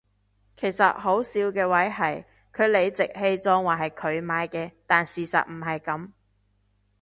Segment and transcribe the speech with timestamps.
[0.55, 6.09] 其實好笑嘅位係佢理直氣壯話係佢買嘅但事實唔係噉